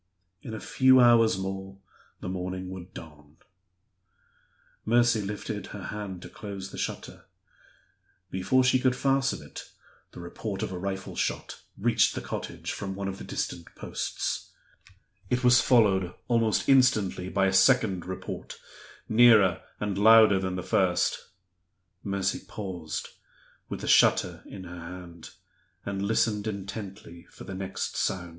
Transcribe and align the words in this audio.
In 0.41 0.55
a 0.55 0.59
few 0.59 0.99
hours 0.99 1.37
more 1.37 1.77
the 2.21 2.27
morning 2.27 2.71
would 2.71 2.91
dawn. 2.91 3.37
Mercy 4.83 5.21
lifted 5.21 5.67
her 5.67 5.83
hand 5.93 6.23
to 6.23 6.29
close 6.29 6.71
the 6.71 6.77
shutter. 6.79 7.25
Before 8.31 8.63
she 8.63 8.79
could 8.79 8.95
fasten 8.95 9.43
it 9.45 9.69
the 10.09 10.19
report 10.19 10.63
of 10.63 10.71
a 10.71 10.79
rifle 10.79 11.15
shot 11.15 11.61
reached 11.77 12.15
the 12.15 12.21
cottage 12.21 12.71
from 12.71 12.95
one 12.95 13.07
of 13.07 13.19
the 13.19 13.23
distant 13.23 13.75
posts. 13.75 14.49
It 15.29 15.43
was 15.43 15.61
followed 15.61 16.15
almost 16.27 16.67
instantly 16.67 17.29
by 17.29 17.45
a 17.45 17.53
second 17.53 18.03
report, 18.07 18.59
nearer 19.07 19.61
and 19.79 19.99
louder 19.99 20.39
than 20.39 20.55
the 20.55 20.63
first. 20.63 21.27
Mercy 22.03 22.39
paused, 22.47 23.07
with 23.69 23.81
the 23.81 23.87
shutter 23.87 24.41
in 24.47 24.63
her 24.63 24.79
hand, 24.81 25.29
and 25.85 26.01
listened 26.01 26.47
intently 26.47 27.27
for 27.29 27.43
the 27.43 27.53
next 27.53 27.95
sound. 27.95 28.29